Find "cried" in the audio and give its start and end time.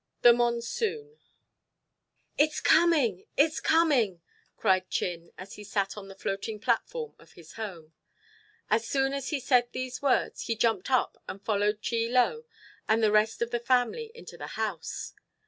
4.57-4.89